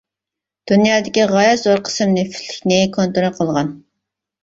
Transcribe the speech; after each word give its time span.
دۇنيادىكى 0.71 1.27
غايەت 1.33 1.63
زور 1.65 1.85
قىسىم 1.91 2.17
نېفىتلىكنى 2.17 2.83
كونترول 2.99 3.41
قىلغان. 3.41 3.75